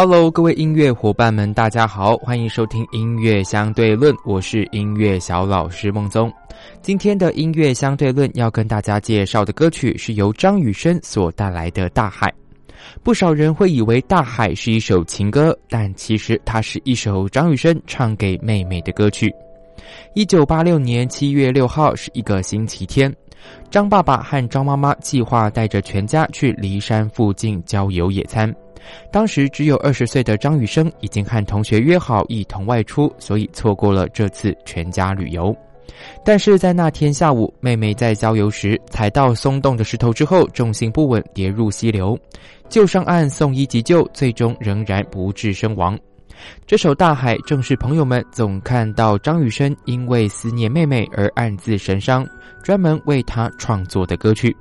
[0.00, 6.32] Hello，各位音乐伙伴们，大家好，欢迎收听音乐相对论，我是音乐小老师孟宗。
[6.80, 12.30] 今天的音乐相对论要跟大家介绍的歌曲是由张雨生所带来的《大海》。
[13.02, 19.34] 不少人会以为《大海》是一首情歌，但其实它是一首张雨生唱给妹妹的歌曲。
[20.14, 23.12] 一九八六年七月六号是一个星期天，
[23.68, 28.54] 张爸爸和张妈妈计划带着全家去骊山附近郊游野餐。
[29.10, 35.54] 当时只有二十岁的张雨生已经和同学约好一同外出，所以错过了这次全家旅游。
[36.24, 42.16] 但是在那天下午，妹妹在郊游时踩到松动的石头之后，重心不稳跌入溪流，
[42.68, 45.98] 救上岸送医急救，最终仍然不治身亡。
[46.66, 52.24] 这首《大海》正是朋友们总看到张雨生因为思念妹妹而暗自神伤，
[52.62, 54.56] 专门为她创作的歌曲。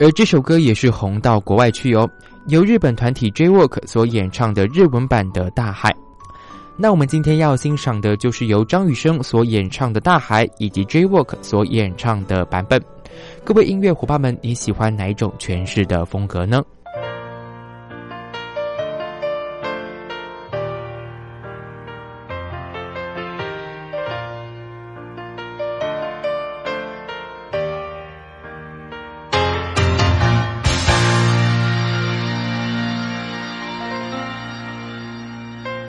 [0.00, 2.08] 而这首歌也是红到国外去哦。
[2.46, 5.90] 由日本团体 J-Work 所演唱的日文版的《大海》，
[6.76, 12.78] 那我们今天要欣赏的就是由张雨生所演唱的《大海》，以及 J-Work 所演唱的版本。
[13.44, 16.62] 各位音乐伙伴们，你喜欢哪一种诠释的风格呢？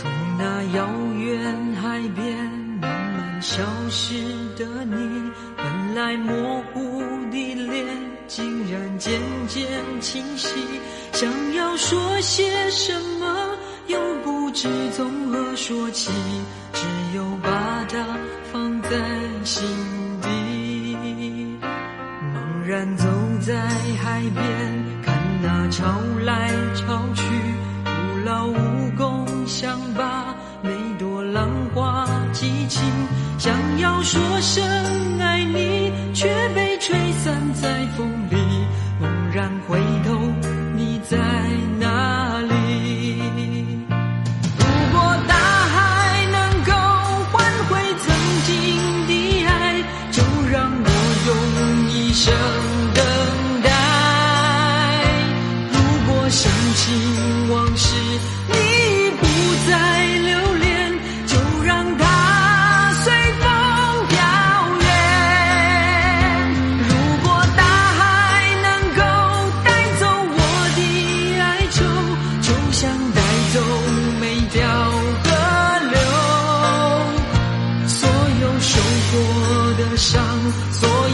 [0.00, 2.36] 从那遥远海边
[2.80, 4.14] 慢慢消失
[4.56, 7.84] 的你本来模糊的脸
[8.28, 9.66] 竟然渐渐
[10.00, 10.54] 清晰
[11.12, 16.12] 想要说些什么又不知从何说起
[16.72, 16.86] 只
[17.16, 18.06] 有把它
[18.52, 18.90] 放在
[19.42, 19.66] 心
[20.22, 20.28] 底。
[21.60, 23.04] 茫然走
[23.40, 23.66] 在
[24.00, 27.27] 海边看那潮来潮去。
[29.48, 32.84] 想把每朵浪花记清
[33.38, 34.62] 想要说声
[35.20, 38.06] 爱你却被吹散在风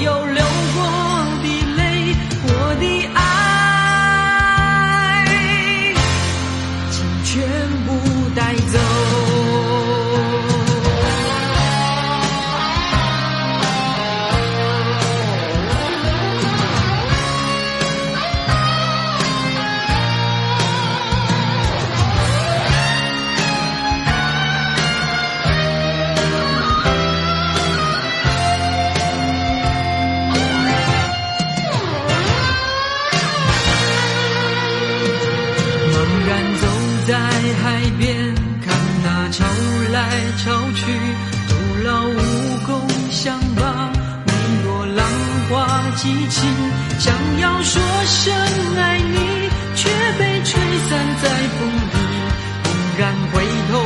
[0.05, 0.44] 有。
[43.25, 43.91] 想把
[44.27, 44.33] 每
[44.65, 45.07] 朵浪
[45.49, 46.47] 花记清
[46.99, 48.35] 想要说声
[48.77, 49.89] 爱你却
[50.19, 50.61] 被吹
[50.91, 51.97] 散在风里
[52.65, 52.69] 猛
[52.99, 53.81] 然回头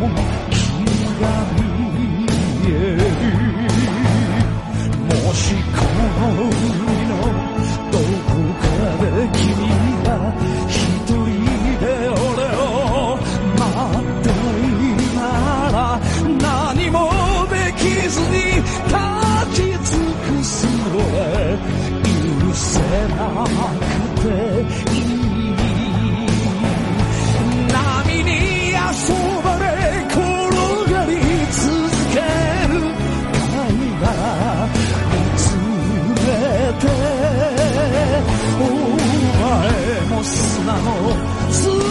[0.00, 0.39] mundo.
[41.52, 41.89] Zoo.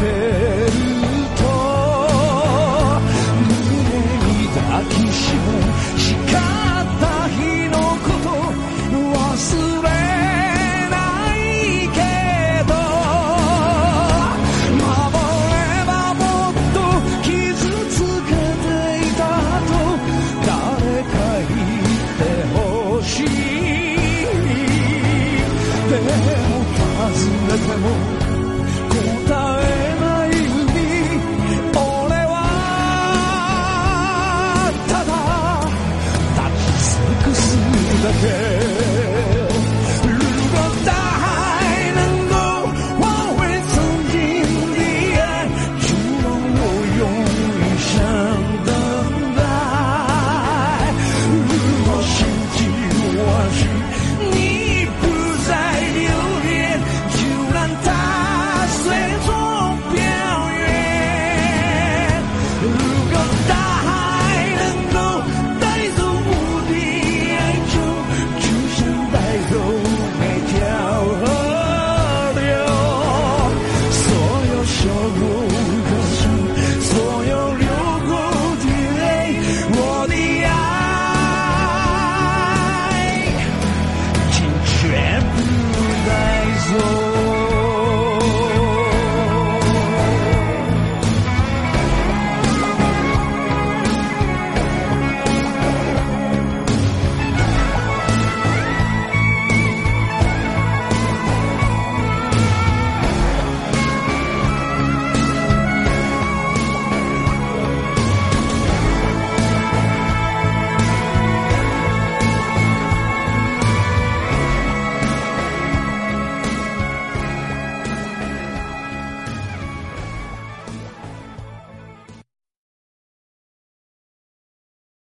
[0.00, 0.85] te